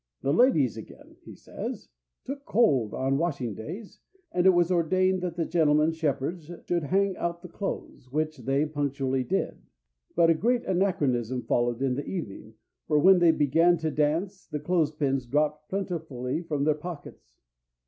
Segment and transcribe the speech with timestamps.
[0.23, 1.89] "The ladies again," he says,
[2.25, 3.99] "took cold on washing days,
[4.31, 8.65] and it was ordained that the gentlemen shepherds should hang out the clothes, which they
[8.65, 9.59] punctually did;
[10.15, 12.55] but a great anachronism followed in the evening,
[12.87, 17.37] for when they began to dance the clothes pins dropped plentifully from their pockets."